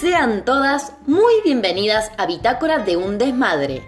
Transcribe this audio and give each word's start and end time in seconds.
Sean 0.00 0.44
todas 0.44 0.92
muy 1.06 1.34
bienvenidas 1.42 2.12
a 2.18 2.26
Bitácora 2.26 2.78
de 2.78 2.96
un 2.96 3.18
Desmadre, 3.18 3.82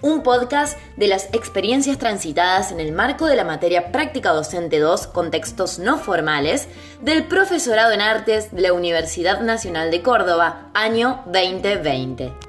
un 0.00 0.22
podcast 0.22 0.78
de 0.96 1.08
las 1.08 1.24
experiencias 1.32 1.98
transitadas 1.98 2.70
en 2.70 2.78
el 2.78 2.92
marco 2.92 3.26
de 3.26 3.34
la 3.34 3.42
materia 3.42 3.90
Práctica 3.90 4.30
Docente 4.30 4.78
2, 4.78 5.08
contextos 5.08 5.80
no 5.80 5.98
formales, 5.98 6.68
del 7.02 7.24
Profesorado 7.24 7.90
en 7.90 8.00
Artes 8.00 8.54
de 8.54 8.60
la 8.60 8.72
Universidad 8.74 9.40
Nacional 9.40 9.90
de 9.90 10.02
Córdoba, 10.02 10.70
año 10.72 11.24
2020. 11.26 12.45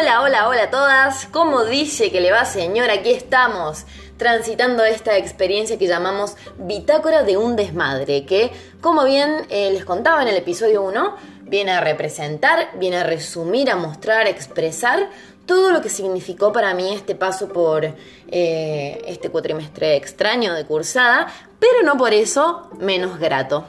Hola, 0.00 0.22
hola, 0.22 0.48
hola 0.48 0.62
a 0.62 0.70
todas. 0.70 1.26
¿Cómo 1.26 1.64
dice 1.64 2.10
que 2.10 2.22
le 2.22 2.32
va, 2.32 2.46
señor? 2.46 2.88
Aquí 2.88 3.10
estamos, 3.10 3.84
transitando 4.16 4.82
esta 4.82 5.18
experiencia 5.18 5.78
que 5.78 5.88
llamamos 5.88 6.36
Bitácora 6.56 7.22
de 7.22 7.36
un 7.36 7.54
desmadre, 7.54 8.24
que, 8.24 8.50
como 8.80 9.04
bien 9.04 9.44
eh, 9.50 9.70
les 9.70 9.84
contaba 9.84 10.22
en 10.22 10.28
el 10.28 10.36
episodio 10.36 10.82
1, 10.84 11.16
viene 11.42 11.72
a 11.72 11.82
representar, 11.82 12.70
viene 12.78 12.96
a 12.96 13.04
resumir, 13.04 13.70
a 13.70 13.76
mostrar, 13.76 14.26
a 14.26 14.30
expresar 14.30 15.10
todo 15.44 15.70
lo 15.70 15.82
que 15.82 15.90
significó 15.90 16.50
para 16.50 16.72
mí 16.72 16.94
este 16.94 17.14
paso 17.14 17.48
por 17.48 17.84
eh, 17.84 19.02
este 19.06 19.28
cuatrimestre 19.28 19.96
extraño 19.96 20.54
de 20.54 20.64
cursada, 20.64 21.26
pero 21.58 21.82
no 21.84 21.98
por 21.98 22.14
eso 22.14 22.70
menos 22.78 23.18
grato. 23.18 23.66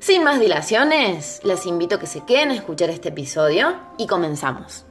Sin 0.00 0.22
más 0.22 0.38
dilaciones, 0.38 1.40
les 1.44 1.64
invito 1.64 1.94
a 1.94 1.98
que 1.98 2.06
se 2.06 2.26
queden 2.26 2.50
a 2.50 2.56
escuchar 2.56 2.90
este 2.90 3.08
episodio 3.08 3.74
y 3.96 4.06
comenzamos. 4.06 4.84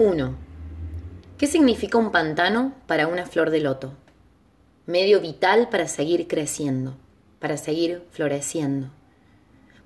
1. 0.00 0.36
¿Qué 1.38 1.48
significa 1.48 1.98
un 1.98 2.12
pantano 2.12 2.72
para 2.86 3.08
una 3.08 3.26
flor 3.26 3.50
de 3.50 3.58
loto? 3.58 3.94
Medio 4.86 5.20
vital 5.20 5.70
para 5.70 5.88
seguir 5.88 6.28
creciendo, 6.28 6.96
para 7.40 7.56
seguir 7.56 8.06
floreciendo. 8.12 8.90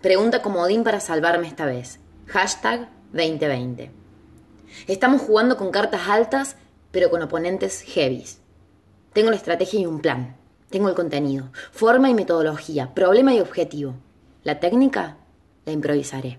Pregunta 0.02 0.42
comodín 0.42 0.84
para 0.84 1.00
salvarme 1.00 1.48
esta 1.48 1.64
vez. 1.64 1.98
Hashtag 2.26 2.90
2020. 3.14 3.90
Estamos 4.86 5.22
jugando 5.22 5.56
con 5.56 5.70
cartas 5.70 6.02
altas, 6.06 6.56
pero 6.90 7.08
con 7.08 7.22
oponentes 7.22 7.80
heavies. 7.80 8.38
Tengo 9.14 9.30
la 9.30 9.36
estrategia 9.36 9.80
y 9.80 9.86
un 9.86 10.02
plan. 10.02 10.36
Tengo 10.68 10.90
el 10.90 10.94
contenido, 10.94 11.52
forma 11.70 12.10
y 12.10 12.14
metodología, 12.14 12.92
problema 12.92 13.32
y 13.32 13.40
objetivo. 13.40 13.94
La 14.44 14.60
técnica 14.60 15.16
la 15.64 15.72
improvisaré. 15.72 16.38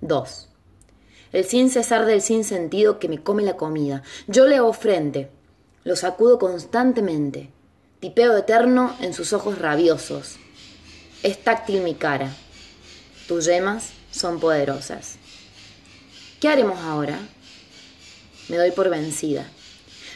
2 0.00 0.55
el 1.32 1.44
sin 1.44 1.70
cesar 1.70 2.06
del 2.06 2.22
sin 2.22 2.44
sentido 2.44 2.98
que 2.98 3.08
me 3.08 3.22
come 3.22 3.42
la 3.42 3.56
comida. 3.56 4.02
Yo 4.26 4.46
le 4.46 4.56
hago 4.56 4.72
frente, 4.72 5.28
lo 5.84 5.96
sacudo 5.96 6.38
constantemente, 6.38 7.50
tipeo 8.00 8.36
eterno 8.36 8.94
en 9.00 9.12
sus 9.14 9.32
ojos 9.32 9.58
rabiosos. 9.58 10.36
Es 11.22 11.42
táctil 11.42 11.82
mi 11.82 11.94
cara. 11.94 12.34
Tus 13.26 13.46
yemas 13.46 13.90
son 14.10 14.38
poderosas. 14.38 15.16
¿Qué 16.40 16.48
haremos 16.48 16.78
ahora? 16.80 17.18
Me 18.48 18.56
doy 18.56 18.70
por 18.70 18.90
vencida. 18.90 19.46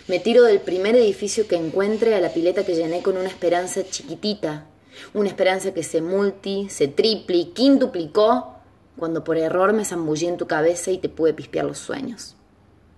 Me 0.07 0.19
tiro 0.19 0.43
del 0.43 0.61
primer 0.61 0.97
edificio 0.97 1.47
que 1.49 1.57
encuentre 1.57 2.15
a 2.15 2.21
la 2.21 2.33
pileta 2.33 2.65
que 2.65 2.75
llené 2.75 3.03
con 3.03 3.17
una 3.17 3.29
esperanza 3.29 3.83
chiquitita, 3.89 4.67
una 5.15 5.29
esperanza 5.29 5.73
que 5.73 5.83
se 5.83 6.01
multi, 6.03 6.69
se 6.69 6.89
tripli, 6.89 7.53
quintuplicó 7.55 8.60
cuando 8.97 9.25
por 9.25 9.37
error 9.37 9.73
me 9.73 9.85
zambullí 9.85 10.27
en 10.27 10.37
tu 10.37 10.47
cabeza 10.47 10.91
y 10.91 10.99
te 10.99 11.09
pude 11.09 11.35
pispear 11.35 11.65
los 11.65 11.79
sueños. 11.79 12.37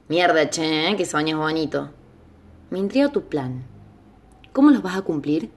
Mierda, 0.09 0.51
che, 0.51 0.89
¿eh? 0.89 0.97
que 0.97 1.07
sueños 1.07 1.39
bonito. 1.39 1.91
Me 2.71 2.79
intriga 2.79 3.13
tu 3.13 3.29
plan. 3.29 3.65
¿Cómo 4.53 4.71
los 4.71 4.83
vas 4.83 4.97
a 4.97 5.03
cumplir? 5.03 5.51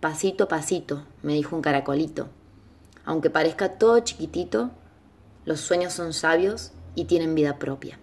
Pasito 0.00 0.44
a 0.44 0.48
pasito, 0.48 1.04
me 1.22 1.34
dijo 1.34 1.56
un 1.56 1.62
caracolito. 1.62 2.28
Aunque 3.04 3.30
parezca 3.30 3.78
todo 3.78 4.00
chiquitito, 4.00 4.70
los 5.44 5.60
sueños 5.60 5.92
son 5.92 6.12
sabios 6.12 6.72
y 6.94 7.04
tienen 7.04 7.34
vida 7.34 7.58
propia. 7.58 7.98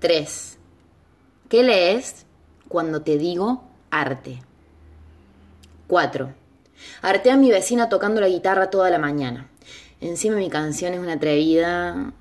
3. 0.00 0.58
¿Qué 1.48 1.62
lees 1.62 2.26
cuando 2.68 3.02
te 3.02 3.18
digo 3.18 3.64
arte? 3.90 4.40
4. 5.86 6.34
Arté 7.02 7.30
a 7.30 7.36
mi 7.36 7.50
vecina 7.50 7.88
tocando 7.88 8.20
la 8.20 8.28
guitarra 8.28 8.70
toda 8.70 8.90
la 8.90 8.98
mañana. 8.98 9.48
Encima 10.00 10.36
mi 10.36 10.48
canción 10.48 10.94
es 10.94 11.00
una 11.00 11.14
atrevida. 11.14 12.12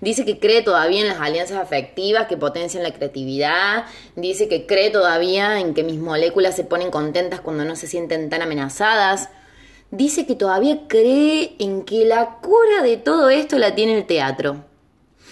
Dice 0.00 0.24
que 0.24 0.40
cree 0.40 0.62
todavía 0.62 1.00
en 1.00 1.08
las 1.08 1.20
alianzas 1.20 1.58
afectivas 1.58 2.26
que 2.26 2.36
potencian 2.36 2.82
la 2.82 2.92
creatividad. 2.92 3.84
Dice 4.16 4.48
que 4.48 4.66
cree 4.66 4.90
todavía 4.90 5.60
en 5.60 5.74
que 5.74 5.84
mis 5.84 5.98
moléculas 5.98 6.56
se 6.56 6.64
ponen 6.64 6.90
contentas 6.90 7.40
cuando 7.40 7.64
no 7.64 7.76
se 7.76 7.86
sienten 7.86 8.28
tan 8.28 8.42
amenazadas. 8.42 9.28
Dice 9.92 10.26
que 10.26 10.34
todavía 10.34 10.88
cree 10.88 11.54
en 11.58 11.84
que 11.84 12.04
la 12.04 12.38
cura 12.40 12.82
de 12.82 12.96
todo 12.96 13.30
esto 13.30 13.58
la 13.58 13.74
tiene 13.74 13.96
el 13.96 14.06
teatro. 14.06 14.64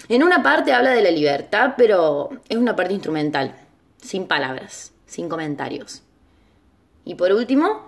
En 0.08 0.22
una 0.22 0.42
parte 0.42 0.72
habla 0.72 0.90
de 0.90 1.02
la 1.02 1.10
libertad, 1.10 1.74
pero 1.76 2.30
es 2.48 2.56
una 2.56 2.76
parte 2.76 2.92
instrumental, 2.92 3.56
sin 4.00 4.26
palabras, 4.26 4.92
sin 5.06 5.28
comentarios. 5.28 6.02
Y 7.04 7.14
por 7.14 7.32
último, 7.32 7.86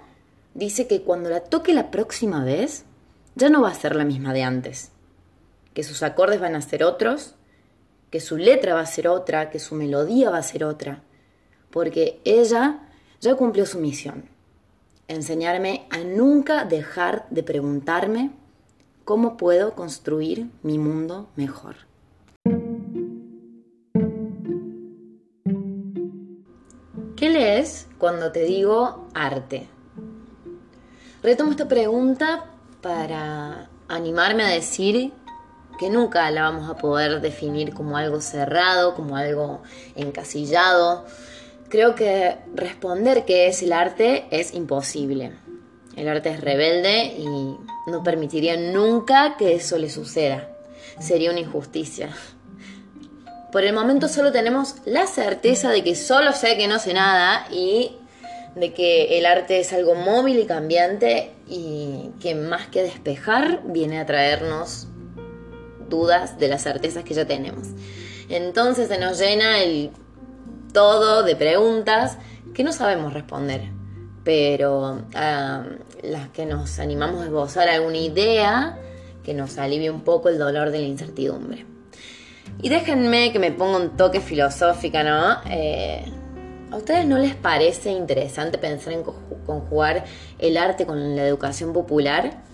dice 0.54 0.86
que 0.86 1.02
cuando 1.02 1.30
la 1.30 1.40
toque 1.40 1.74
la 1.74 1.90
próxima 1.90 2.44
vez, 2.44 2.86
ya 3.34 3.48
no 3.48 3.62
va 3.62 3.70
a 3.70 3.74
ser 3.74 3.96
la 3.96 4.04
misma 4.04 4.32
de 4.32 4.42
antes, 4.42 4.92
que 5.74 5.82
sus 5.82 6.02
acordes 6.02 6.40
van 6.40 6.54
a 6.54 6.60
ser 6.60 6.84
otros, 6.84 7.34
que 8.10 8.20
su 8.20 8.36
letra 8.36 8.74
va 8.74 8.80
a 8.80 8.86
ser 8.86 9.08
otra, 9.08 9.50
que 9.50 9.58
su 9.58 9.74
melodía 9.74 10.30
va 10.30 10.38
a 10.38 10.42
ser 10.42 10.64
otra, 10.64 11.02
porque 11.70 12.20
ella 12.24 12.80
ya 13.20 13.34
cumplió 13.36 13.64
su 13.64 13.78
misión, 13.78 14.24
enseñarme 15.08 15.86
a 15.90 15.98
nunca 15.98 16.64
dejar 16.64 17.26
de 17.30 17.42
preguntarme 17.42 18.30
cómo 19.04 19.36
puedo 19.36 19.74
construir 19.74 20.50
mi 20.62 20.78
mundo 20.78 21.28
mejor. 21.36 21.76
¿Qué 27.16 27.30
lees 27.30 27.88
cuando 27.98 28.32
te 28.32 28.42
digo 28.44 29.08
arte? 29.14 29.68
Retomo 31.22 31.52
esta 31.52 31.68
pregunta 31.68 32.51
para 32.82 33.70
animarme 33.88 34.42
a 34.42 34.48
decir 34.48 35.12
que 35.78 35.88
nunca 35.88 36.30
la 36.30 36.42
vamos 36.42 36.68
a 36.68 36.76
poder 36.76 37.20
definir 37.20 37.72
como 37.72 37.96
algo 37.96 38.20
cerrado, 38.20 38.94
como 38.94 39.16
algo 39.16 39.62
encasillado. 39.96 41.06
Creo 41.68 41.94
que 41.94 42.36
responder 42.54 43.24
qué 43.24 43.46
es 43.46 43.62
el 43.62 43.72
arte 43.72 44.26
es 44.30 44.52
imposible. 44.52 45.32
El 45.96 46.08
arte 46.08 46.30
es 46.30 46.40
rebelde 46.40 47.14
y 47.18 47.56
no 47.86 48.02
permitiría 48.02 48.56
nunca 48.56 49.36
que 49.36 49.54
eso 49.54 49.78
le 49.78 49.88
suceda. 49.88 50.48
Sería 50.98 51.30
una 51.30 51.40
injusticia. 51.40 52.10
Por 53.50 53.64
el 53.64 53.74
momento 53.74 54.08
solo 54.08 54.32
tenemos 54.32 54.76
la 54.86 55.06
certeza 55.06 55.70
de 55.70 55.84
que 55.84 55.94
solo 55.94 56.32
sé 56.32 56.56
que 56.56 56.68
no 56.68 56.78
sé 56.78 56.94
nada 56.94 57.46
y 57.50 57.96
de 58.54 58.72
que 58.72 59.18
el 59.18 59.26
arte 59.26 59.60
es 59.60 59.72
algo 59.72 59.94
móvil 59.94 60.38
y 60.38 60.46
cambiante 60.46 61.32
y 61.48 62.10
que 62.20 62.34
más 62.34 62.66
que 62.68 62.82
despejar 62.82 63.62
viene 63.64 63.98
a 63.98 64.06
traernos 64.06 64.88
dudas 65.88 66.38
de 66.38 66.48
las 66.48 66.62
certezas 66.62 67.04
que 67.04 67.14
ya 67.14 67.26
tenemos. 67.26 67.68
Entonces 68.28 68.88
se 68.88 68.98
nos 68.98 69.18
llena 69.18 69.62
el 69.62 69.90
todo 70.72 71.22
de 71.22 71.36
preguntas 71.36 72.18
que 72.54 72.64
no 72.64 72.72
sabemos 72.72 73.12
responder, 73.12 73.70
pero 74.24 75.02
las 76.02 76.28
que 76.30 76.46
nos 76.46 76.78
animamos 76.78 77.22
a 77.22 77.24
esbozar 77.26 77.68
alguna 77.68 77.98
idea 77.98 78.78
que 79.22 79.34
nos 79.34 79.58
alivie 79.58 79.90
un 79.90 80.02
poco 80.02 80.28
el 80.28 80.38
dolor 80.38 80.70
de 80.70 80.80
la 80.80 80.86
incertidumbre. 80.86 81.66
Y 82.60 82.68
déjenme 82.68 83.32
que 83.32 83.38
me 83.38 83.52
ponga 83.52 83.78
un 83.78 83.96
toque 83.96 84.20
filosófica, 84.20 85.02
¿no? 85.02 85.38
Eh, 85.50 86.04
¿A 86.72 86.76
ustedes 86.76 87.04
no 87.04 87.18
les 87.18 87.34
parece 87.34 87.90
interesante 87.90 88.56
pensar 88.56 88.94
en 88.94 89.02
conjugar 89.44 90.06
el 90.38 90.56
arte 90.56 90.86
con 90.86 91.14
la 91.14 91.26
educación 91.26 91.74
popular? 91.74 92.44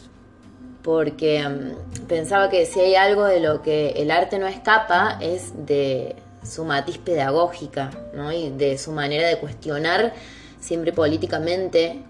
Porque 0.83 1.49
mm, 1.49 2.07
pensaba 2.09 2.51
que 2.51 2.67
si 2.67 2.81
hay 2.81 2.97
algo 2.97 3.27
de 3.27 3.39
lo 3.39 3.63
que 3.63 3.91
el 3.91 4.11
arte 4.11 4.41
no 4.41 4.49
escapa 4.49 5.19
es 5.21 5.53
de 5.67 6.17
su 6.43 6.65
matiz 6.65 6.99
pedagógica 6.99 7.91
¿no? 8.13 8.33
y 8.33 8.51
de 8.51 8.77
su 8.77 8.91
manera 8.91 9.29
de 9.29 9.39
cuestionar 9.39 10.13
siempre 10.59 10.93
políticamente, 10.93 12.03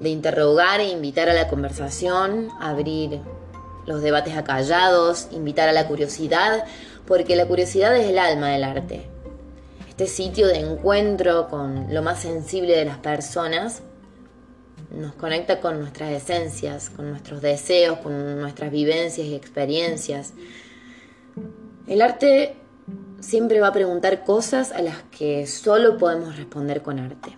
de 0.00 0.08
interrogar 0.08 0.80
e 0.80 0.88
invitar 0.88 1.28
a 1.28 1.34
la 1.34 1.48
conversación, 1.48 2.48
abrir 2.62 3.20
los 3.84 4.00
debates 4.00 4.38
acallados, 4.38 5.28
invitar 5.32 5.68
a 5.68 5.72
la 5.72 5.86
curiosidad, 5.86 6.64
porque 7.06 7.36
la 7.36 7.44
curiosidad 7.44 7.94
es 7.94 8.08
el 8.08 8.18
alma 8.18 8.48
del 8.48 8.64
arte 8.64 9.11
este 10.02 10.24
sitio 10.24 10.48
de 10.48 10.58
encuentro 10.58 11.48
con 11.48 11.94
lo 11.94 12.02
más 12.02 12.22
sensible 12.22 12.76
de 12.76 12.84
las 12.84 12.98
personas, 12.98 13.82
nos 14.90 15.14
conecta 15.14 15.60
con 15.60 15.78
nuestras 15.78 16.10
esencias, 16.10 16.90
con 16.90 17.08
nuestros 17.08 17.40
deseos, 17.40 17.98
con 17.98 18.40
nuestras 18.40 18.72
vivencias 18.72 19.26
y 19.26 19.34
experiencias. 19.36 20.32
El 21.86 22.02
arte 22.02 22.56
siempre 23.20 23.60
va 23.60 23.68
a 23.68 23.72
preguntar 23.72 24.24
cosas 24.24 24.72
a 24.72 24.82
las 24.82 25.02
que 25.16 25.46
solo 25.46 25.98
podemos 25.98 26.36
responder 26.36 26.82
con 26.82 26.98
arte. 26.98 27.36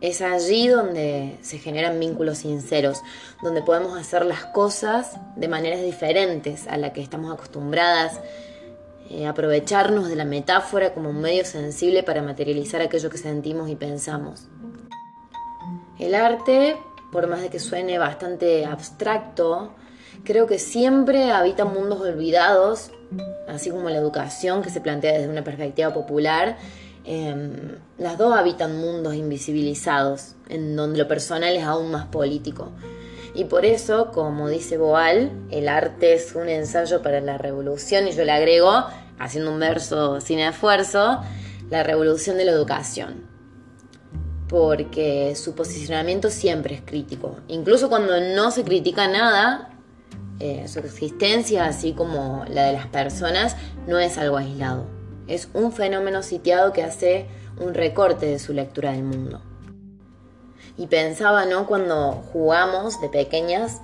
Es 0.00 0.22
allí 0.22 0.66
donde 0.66 1.38
se 1.42 1.58
generan 1.58 2.00
vínculos 2.00 2.38
sinceros, 2.38 3.00
donde 3.44 3.62
podemos 3.62 3.96
hacer 3.96 4.26
las 4.26 4.44
cosas 4.46 5.18
de 5.36 5.46
maneras 5.46 5.82
diferentes 5.82 6.66
a 6.66 6.76
la 6.78 6.92
que 6.92 7.00
estamos 7.00 7.32
acostumbradas, 7.32 8.20
eh, 9.10 9.26
aprovecharnos 9.26 10.08
de 10.08 10.16
la 10.16 10.24
metáfora 10.24 10.92
como 10.92 11.10
un 11.10 11.20
medio 11.20 11.44
sensible 11.44 12.02
para 12.02 12.22
materializar 12.22 12.80
aquello 12.80 13.10
que 13.10 13.18
sentimos 13.18 13.68
y 13.68 13.76
pensamos. 13.76 14.48
El 15.98 16.14
arte, 16.14 16.76
por 17.12 17.28
más 17.28 17.40
de 17.40 17.48
que 17.48 17.58
suene 17.58 17.98
bastante 17.98 18.64
abstracto, 18.64 19.74
creo 20.24 20.46
que 20.46 20.58
siempre 20.58 21.30
habita 21.30 21.64
mundos 21.64 22.00
olvidados, 22.00 22.90
así 23.48 23.70
como 23.70 23.88
la 23.88 23.96
educación 23.96 24.62
que 24.62 24.70
se 24.70 24.80
plantea 24.80 25.12
desde 25.12 25.28
una 25.28 25.44
perspectiva 25.44 25.94
popular. 25.94 26.58
Em, 27.04 27.76
las 27.98 28.18
dos 28.18 28.36
habitan 28.36 28.80
mundos 28.80 29.14
invisibilizados, 29.14 30.34
en 30.48 30.74
donde 30.74 30.98
lo 30.98 31.06
personal 31.06 31.54
es 31.54 31.62
aún 31.62 31.92
más 31.92 32.06
político. 32.06 32.72
Y 33.36 33.44
por 33.44 33.66
eso, 33.66 34.12
como 34.12 34.48
dice 34.48 34.78
Boal, 34.78 35.30
el 35.50 35.68
arte 35.68 36.14
es 36.14 36.34
un 36.34 36.48
ensayo 36.48 37.02
para 37.02 37.20
la 37.20 37.36
revolución, 37.36 38.08
y 38.08 38.12
yo 38.12 38.24
le 38.24 38.32
agrego, 38.32 38.86
haciendo 39.18 39.52
un 39.52 39.60
verso 39.60 40.22
sin 40.22 40.38
esfuerzo, 40.38 41.20
la 41.68 41.82
revolución 41.82 42.38
de 42.38 42.46
la 42.46 42.52
educación. 42.52 43.26
Porque 44.48 45.34
su 45.36 45.54
posicionamiento 45.54 46.30
siempre 46.30 46.76
es 46.76 46.80
crítico. 46.80 47.36
Incluso 47.48 47.90
cuando 47.90 48.18
no 48.18 48.50
se 48.50 48.64
critica 48.64 49.06
nada, 49.06 49.68
eh, 50.40 50.66
su 50.66 50.78
existencia, 50.78 51.66
así 51.66 51.92
como 51.92 52.46
la 52.48 52.64
de 52.64 52.72
las 52.72 52.86
personas, 52.86 53.54
no 53.86 53.98
es 53.98 54.16
algo 54.16 54.38
aislado. 54.38 54.86
Es 55.28 55.50
un 55.52 55.72
fenómeno 55.72 56.22
sitiado 56.22 56.72
que 56.72 56.82
hace 56.82 57.26
un 57.58 57.74
recorte 57.74 58.24
de 58.24 58.38
su 58.38 58.54
lectura 58.54 58.92
del 58.92 59.02
mundo. 59.02 59.42
Y 60.76 60.86
pensaba, 60.86 61.44
¿no? 61.44 61.66
Cuando 61.66 62.22
jugamos 62.32 63.00
de 63.00 63.08
pequeñas, 63.08 63.80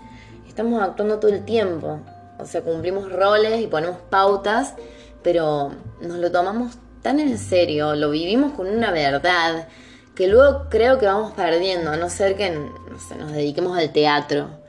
estamos 0.47 0.83
actuando 0.83 1.19
todo 1.19 1.31
el 1.31 1.45
tiempo. 1.45 2.01
O 2.39 2.45
sea, 2.45 2.63
cumplimos 2.63 3.11
roles 3.11 3.61
y 3.61 3.67
ponemos 3.67 3.99
pautas, 4.11 4.75
pero 5.23 5.73
nos 6.01 6.19
lo 6.19 6.31
tomamos 6.31 6.77
tan 7.03 7.19
en 7.21 7.37
serio, 7.39 7.95
lo 7.95 8.11
vivimos 8.11 8.53
con 8.53 8.69
una 8.69 8.91
verdad, 8.91 9.67
que 10.15 10.29
luego 10.29 10.67
creo 10.71 10.99
que 10.99 11.07
vamos 11.07 11.33
perdiendo, 11.33 11.91
a 11.91 11.97
no 11.97 12.09
ser 12.09 12.37
que 12.37 12.51
nos 12.51 13.33
dediquemos 13.33 13.77
al 13.77 13.93
teatro 13.93 14.63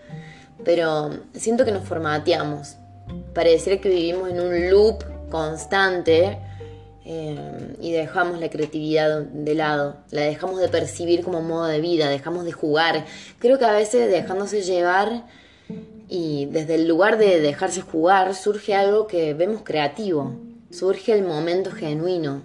pero 0.63 1.11
siento 1.33 1.65
que 1.65 1.71
nos 1.71 1.83
formateamos. 1.83 2.77
Pareciera 3.33 3.81
que 3.81 3.89
vivimos 3.89 4.29
en 4.29 4.39
un 4.39 4.69
loop 4.69 5.03
constante 5.29 6.39
eh, 7.05 7.75
y 7.81 7.91
dejamos 7.91 8.39
la 8.39 8.49
creatividad 8.49 9.21
de 9.21 9.55
lado, 9.55 9.97
la 10.11 10.21
dejamos 10.21 10.61
de 10.61 10.69
percibir 10.69 11.21
como 11.21 11.41
modo 11.41 11.65
de 11.65 11.81
vida, 11.81 12.09
dejamos 12.09 12.45
de 12.45 12.53
jugar. 12.53 13.05
Creo 13.39 13.59
que 13.59 13.65
a 13.65 13.73
veces 13.73 14.09
dejándose 14.09 14.61
llevar 14.61 15.25
y 16.07 16.45
desde 16.45 16.75
el 16.75 16.87
lugar 16.87 17.17
de 17.17 17.41
dejarse 17.41 17.81
jugar 17.81 18.35
surge 18.35 18.73
algo 18.73 19.07
que 19.07 19.33
vemos 19.33 19.63
creativo, 19.63 20.35
surge 20.71 21.11
el 21.11 21.23
momento 21.23 21.71
genuino, 21.71 22.43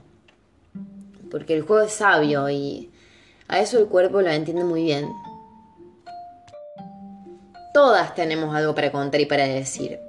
porque 1.31 1.55
el 1.55 1.63
juego 1.63 1.85
es 1.87 1.93
sabio 1.93 2.51
y 2.51 2.91
a 3.47 3.61
eso 3.61 3.79
el 3.79 3.87
cuerpo 3.87 4.23
lo 4.23 4.31
entiende 4.31 4.65
muy 4.65 4.83
bien. 4.83 5.09
Todas 7.73 8.17
tenemos 8.17 8.57
algo 8.57 8.75
para 8.75 8.91
contar 8.91 9.21
y 9.21 9.27
para 9.27 9.47
decir. 9.47 10.01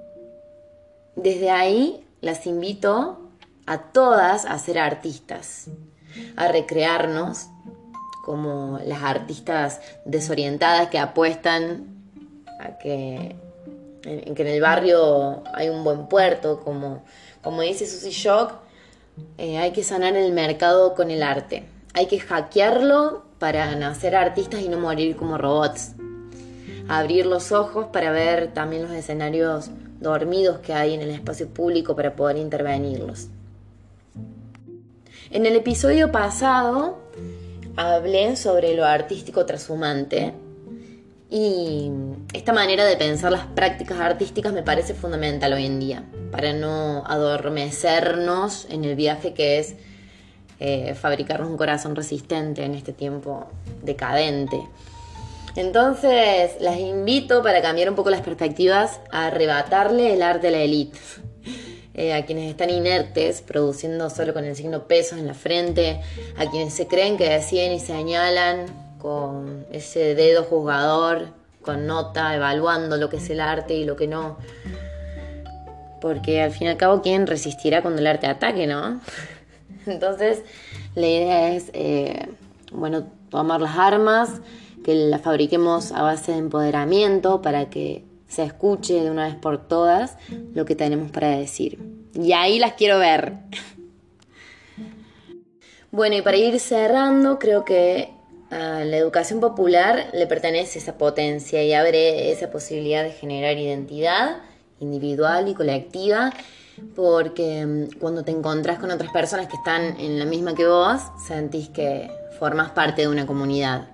Desde 1.15 1.51
ahí 1.51 2.03
las 2.21 2.47
invito 2.47 3.28
a 3.69 3.77
todas 3.77 4.45
a 4.45 4.57
ser 4.59 4.79
artistas, 4.79 5.67
a 6.35 6.47
recrearnos 6.47 7.47
como 8.25 8.79
las 8.85 9.03
artistas 9.03 9.79
desorientadas 10.05 10.89
que 10.89 10.99
apuestan 10.99 11.87
a 12.59 12.77
que 12.77 13.35
en, 14.03 14.35
que 14.35 14.41
en 14.41 14.47
el 14.47 14.61
barrio 14.61 15.43
hay 15.53 15.69
un 15.69 15.83
buen 15.83 16.07
puerto, 16.07 16.59
como, 16.61 17.03
como 17.41 17.61
dice 17.61 17.85
Susy 17.85 18.11
Shock, 18.11 18.53
eh, 19.37 19.57
hay 19.57 19.71
que 19.71 19.83
sanar 19.83 20.15
el 20.15 20.31
mercado 20.31 20.95
con 20.95 21.11
el 21.11 21.23
arte. 21.23 21.65
Hay 21.93 22.07
que 22.07 22.19
hackearlo 22.19 23.23
para 23.39 23.75
nacer 23.75 24.15
artistas 24.15 24.61
y 24.61 24.69
no 24.69 24.79
morir 24.79 25.15
como 25.15 25.37
robots 25.37 25.93
abrir 26.89 27.27
los 27.27 27.51
ojos 27.51 27.85
para 27.93 28.11
ver 28.11 28.51
también 28.51 28.81
los 28.81 28.91
escenarios 28.91 29.69
dormidos 29.99 30.57
que 30.59 30.73
hay 30.73 30.95
en 30.95 31.01
el 31.01 31.11
espacio 31.11 31.47
público 31.47 31.95
para 31.95 32.15
poder 32.15 32.37
intervenirlos. 32.37 33.27
En 35.31 35.45
el 35.45 35.55
episodio 35.55 36.11
pasado 36.11 36.97
hablé 37.75 38.35
sobre 38.35 38.73
lo 38.73 38.83
artístico 38.83 39.45
trashumante 39.45 40.33
y 41.29 41.91
esta 42.33 42.51
manera 42.51 42.83
de 42.83 42.97
pensar 42.97 43.31
las 43.31 43.45
prácticas 43.45 43.99
artísticas 43.99 44.53
me 44.53 44.63
parece 44.63 44.95
fundamental 44.95 45.53
hoy 45.53 45.67
en 45.67 45.79
día 45.79 46.03
para 46.31 46.53
no 46.53 47.03
adormecernos 47.05 48.65
en 48.71 48.85
el 48.85 48.95
viaje 48.95 49.35
que 49.35 49.59
es 49.59 49.75
eh, 50.59 50.95
fabricarnos 50.95 51.47
un 51.47 51.57
corazón 51.57 51.95
resistente 51.95 52.65
en 52.65 52.73
este 52.73 52.91
tiempo 52.91 53.45
decadente. 53.83 54.59
Entonces, 55.55 56.53
las 56.59 56.79
invito 56.79 57.43
para 57.43 57.61
cambiar 57.61 57.89
un 57.89 57.95
poco 57.95 58.09
las 58.09 58.21
perspectivas 58.21 58.99
a 59.11 59.27
arrebatarle 59.27 60.11
el 60.13 60.23
arte 60.23 60.47
a 60.47 60.51
la 60.51 60.61
élite. 60.61 60.97
Eh, 61.99 62.13
a 62.13 62.25
quienes 62.25 62.49
están 62.49 62.69
inertes, 62.69 63.41
produciendo 63.41 64.09
solo 64.09 64.33
con 64.33 64.45
el 64.45 64.55
signo 64.55 64.87
pesos 64.87 65.19
en 65.19 65.27
la 65.27 65.33
frente, 65.33 65.99
a 66.37 66.49
quienes 66.49 66.73
se 66.73 66.87
creen 66.87 67.17
que 67.17 67.27
deciden 67.27 67.73
y 67.73 67.79
señalan 67.81 68.67
con 68.99 69.65
ese 69.73 70.15
dedo 70.15 70.45
juzgador, 70.45 71.27
con 71.61 71.87
nota, 71.87 72.33
evaluando 72.33 72.95
lo 72.95 73.09
que 73.09 73.17
es 73.17 73.29
el 73.29 73.41
arte 73.41 73.73
y 73.73 73.83
lo 73.83 73.97
que 73.97 74.07
no. 74.07 74.37
Porque 75.99 76.41
al 76.41 76.51
fin 76.51 76.67
y 76.67 76.69
al 76.69 76.77
cabo, 76.77 77.01
¿quién 77.01 77.27
resistirá 77.27 77.81
cuando 77.81 77.99
el 77.99 78.07
arte 78.07 78.27
ataque, 78.27 78.65
no? 78.65 79.01
Entonces, 79.85 80.43
la 80.95 81.05
idea 81.05 81.53
es, 81.53 81.69
eh, 81.73 82.29
bueno, 82.71 83.07
tomar 83.29 83.59
las 83.59 83.77
armas, 83.77 84.39
que 84.85 84.95
la 84.95 85.19
fabriquemos 85.19 85.91
a 85.91 86.01
base 86.01 86.31
de 86.31 86.37
empoderamiento 86.37 87.41
para 87.41 87.69
que 87.69 88.05
se 88.29 88.43
escuche 88.43 89.03
de 89.03 89.11
una 89.11 89.25
vez 89.25 89.35
por 89.35 89.67
todas 89.67 90.17
lo 90.53 90.63
que 90.63 90.75
tenemos 90.75 91.11
para 91.11 91.31
decir. 91.31 91.79
Y 92.13 92.31
ahí 92.31 92.59
las 92.59 92.73
quiero 92.73 92.97
ver. 92.99 93.33
Bueno, 95.91 96.15
y 96.17 96.21
para 96.21 96.37
ir 96.37 96.59
cerrando, 96.59 97.39
creo 97.39 97.65
que 97.65 98.13
a 98.51 98.85
la 98.85 98.95
educación 98.95 99.39
popular 99.39 100.11
le 100.13 100.27
pertenece 100.27 100.77
esa 100.77 100.99
potencia 100.99 101.63
y 101.63 101.73
abre 101.73 102.31
esa 102.31 102.51
posibilidad 102.51 103.03
de 103.03 103.09
generar 103.09 103.57
identidad 103.57 104.37
individual 104.79 105.47
y 105.47 105.55
colectiva, 105.55 106.31
porque 106.95 107.65
mm, 107.65 107.99
cuando 107.99 108.23
te 108.23 108.29
encontrás 108.29 108.77
con 108.77 108.91
otras 108.91 109.11
personas 109.11 109.47
que 109.47 109.55
están 109.55 109.99
en 109.99 110.19
la 110.19 110.25
misma 110.25 110.53
que 110.53 110.67
vos, 110.67 111.01
sentís 111.27 111.69
que 111.69 112.11
formas 112.37 112.69
parte 112.69 113.01
de 113.01 113.07
una 113.07 113.25
comunidad 113.25 113.87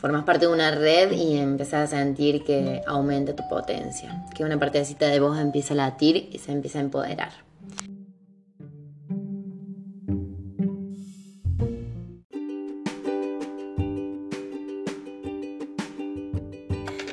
formas 0.00 0.24
parte 0.24 0.46
de 0.46 0.52
una 0.52 0.70
red 0.70 1.12
y 1.12 1.38
empezás 1.38 1.92
a 1.92 1.96
sentir 1.98 2.42
que 2.42 2.82
aumenta 2.86 3.36
tu 3.36 3.46
potencia, 3.48 4.24
que 4.34 4.44
una 4.44 4.58
partecita 4.58 5.08
de 5.08 5.20
vos 5.20 5.38
empieza 5.38 5.74
a 5.74 5.76
latir 5.76 6.30
y 6.32 6.38
se 6.38 6.52
empieza 6.52 6.78
a 6.78 6.82
empoderar. 6.82 7.49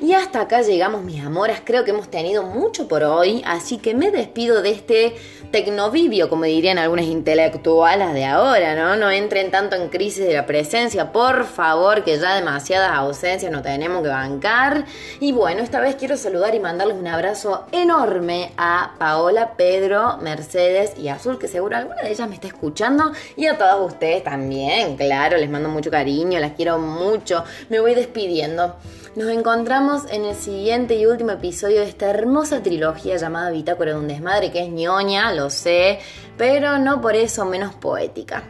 Y 0.07 0.13
hasta 0.13 0.39
acá 0.39 0.61
llegamos 0.61 1.03
mis 1.03 1.21
amoras, 1.21 1.59
creo 1.65 1.83
que 1.83 1.91
hemos 1.91 2.09
tenido 2.09 2.41
mucho 2.41 2.87
por 2.87 3.03
hoy, 3.03 3.43
así 3.45 3.77
que 3.77 3.93
me 3.93 4.09
despido 4.09 4.61
de 4.61 4.69
este 4.69 5.17
tecnovivio, 5.51 6.29
como 6.29 6.45
dirían 6.45 6.77
algunas 6.77 7.07
intelectuales 7.07 8.13
de 8.13 8.23
ahora, 8.23 8.73
¿no? 8.73 8.95
No 8.95 9.11
entren 9.11 9.51
tanto 9.51 9.75
en 9.75 9.89
crisis 9.89 10.25
de 10.25 10.33
la 10.33 10.45
presencia, 10.45 11.11
por 11.11 11.43
favor, 11.43 12.05
que 12.05 12.17
ya 12.17 12.35
demasiadas 12.35 12.91
ausencias 12.93 13.51
no 13.51 13.61
tenemos 13.61 14.01
que 14.01 14.07
bancar. 14.07 14.85
Y 15.19 15.33
bueno, 15.33 15.61
esta 15.61 15.81
vez 15.81 15.95
quiero 15.95 16.15
saludar 16.15 16.55
y 16.55 16.61
mandarles 16.61 16.95
un 16.95 17.07
abrazo 17.07 17.65
enorme 17.73 18.53
a 18.55 18.93
Paola, 18.97 19.55
Pedro, 19.57 20.19
Mercedes 20.21 20.93
y 20.97 21.09
Azul, 21.09 21.37
que 21.37 21.49
seguro 21.49 21.75
alguna 21.75 22.01
de 22.03 22.11
ellas 22.11 22.29
me 22.29 22.35
está 22.35 22.47
escuchando, 22.47 23.11
y 23.35 23.47
a 23.47 23.57
todos 23.57 23.91
ustedes 23.91 24.23
también, 24.23 24.95
claro, 24.95 25.35
les 25.35 25.49
mando 25.49 25.67
mucho 25.67 25.91
cariño, 25.91 26.39
las 26.39 26.53
quiero 26.53 26.79
mucho. 26.79 27.43
Me 27.67 27.81
voy 27.81 27.93
despidiendo. 27.93 28.77
Nos 29.17 29.29
encontramos 29.29 30.03
en 30.11 30.25
el 30.25 30.35
siguiente 30.35 30.95
y 30.95 31.07
último 31.07 31.31
episodio 31.31 31.79
de 31.79 31.89
esta 31.89 32.07
hermosa 32.07 32.61
trilogía 32.61 33.17
llamada 33.17 33.49
Bitácora 33.49 33.93
de 33.93 33.97
un 33.97 34.07
desmadre, 34.07 34.51
que 34.51 34.61
es 34.61 34.69
ñoña, 34.69 35.33
lo 35.33 35.49
sé, 35.49 35.97
pero 36.37 36.77
no 36.77 37.01
por 37.01 37.15
eso 37.15 37.43
menos 37.43 37.73
poética. 37.73 38.43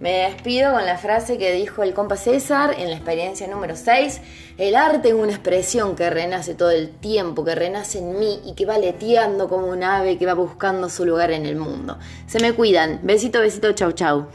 Me 0.00 0.30
despido 0.30 0.72
con 0.72 0.86
la 0.86 0.96
frase 0.96 1.36
que 1.36 1.52
dijo 1.52 1.82
el 1.82 1.92
compa 1.92 2.16
César 2.16 2.74
en 2.78 2.88
la 2.88 2.96
experiencia 2.96 3.46
número 3.46 3.76
6. 3.76 4.22
El 4.56 4.74
arte 4.74 5.08
es 5.08 5.14
una 5.14 5.32
expresión 5.32 5.94
que 5.94 6.08
renace 6.08 6.54
todo 6.54 6.70
el 6.70 6.92
tiempo, 6.92 7.44
que 7.44 7.54
renace 7.54 7.98
en 7.98 8.18
mí 8.18 8.40
y 8.46 8.54
que 8.54 8.64
va 8.64 8.78
leteando 8.78 9.50
como 9.50 9.66
un 9.66 9.82
ave 9.82 10.16
que 10.16 10.24
va 10.24 10.32
buscando 10.32 10.88
su 10.88 11.04
lugar 11.04 11.30
en 11.30 11.44
el 11.44 11.56
mundo. 11.56 11.98
Se 12.26 12.40
me 12.40 12.54
cuidan. 12.54 13.00
Besito, 13.02 13.40
besito, 13.40 13.70
chau, 13.72 13.92
chau. 13.92 14.28